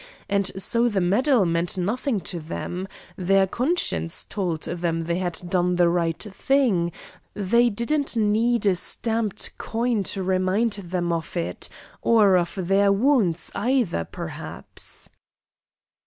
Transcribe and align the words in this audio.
And 0.27 0.49
so 0.59 0.89
the 0.89 0.99
medal 0.99 1.45
meant 1.45 1.77
nothing 1.77 2.21
to 2.21 2.39
them: 2.39 2.87
their 3.17 3.45
conscience 3.45 4.23
told 4.25 4.63
them 4.63 5.01
they 5.01 5.19
had 5.19 5.39
done 5.47 5.75
the 5.75 5.89
right 5.89 6.17
thing; 6.17 6.91
they 7.35 7.69
didn't 7.69 8.17
need 8.17 8.65
a 8.65 8.73
stamped 8.73 9.55
coin 9.59 10.01
to 10.05 10.23
remind 10.23 10.71
them 10.71 11.13
of 11.13 11.37
it, 11.37 11.69
or 12.01 12.35
of 12.35 12.55
their 12.67 12.91
wounds, 12.91 13.51
either, 13.53 14.03
perhaps." 14.03 15.07